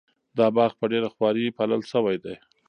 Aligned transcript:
دا 0.37 0.47
باغ 0.55 0.71
په 0.79 0.85
ډېره 0.91 1.09
خواري 1.13 1.55
پالل 1.57 1.81
شوی 1.91 2.17
دی. 2.23 2.35